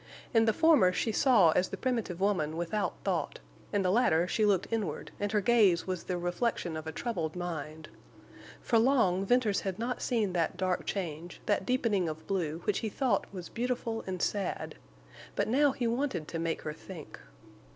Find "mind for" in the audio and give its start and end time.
7.35-8.79